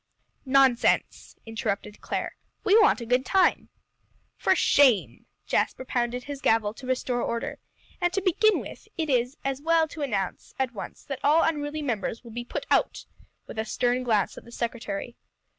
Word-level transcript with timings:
"Nonsense!" 0.47 1.35
interrupted 1.45 2.01
Clare, 2.01 2.35
"we 2.63 2.75
want 2.81 3.01
a 3.01 3.05
good 3.05 3.23
time." 3.23 3.69
"For 4.35 4.55
shame!" 4.55 5.27
Jasper 5.45 5.85
pounded 5.85 6.23
his 6.23 6.41
gavel 6.41 6.73
to 6.73 6.87
restore 6.87 7.21
order. 7.21 7.59
"And 8.01 8.11
to 8.13 8.19
begin 8.23 8.59
with, 8.61 8.87
it 8.97 9.11
is 9.11 9.37
as 9.45 9.61
well 9.61 9.87
to 9.89 10.01
announce 10.01 10.55
at 10.57 10.71
once 10.73 11.03
that 11.03 11.19
all 11.23 11.43
unruly 11.43 11.83
members 11.83 12.23
will 12.23 12.31
be 12.31 12.43
put 12.43 12.65
out," 12.71 13.05
with 13.45 13.59
a 13.59 13.63
stern 13.65 14.01
glance 14.01 14.35
at 14.39 14.43
the 14.43 14.51
secretary. 14.51 15.17